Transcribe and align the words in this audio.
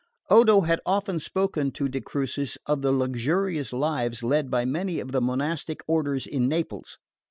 Odo 0.31 0.61
had 0.61 0.81
often 0.83 1.19
spoken 1.19 1.69
to 1.73 1.87
de 1.87 2.01
Crucis 2.01 2.57
of 2.65 2.81
the 2.81 2.91
luxurious 2.91 3.71
lives 3.71 4.23
led 4.23 4.49
by 4.49 4.65
many 4.65 4.99
of 4.99 5.11
the 5.11 5.21
monastic 5.21 5.81
orders 5.87 6.25
in 6.25 6.47
Naples. 6.49 6.97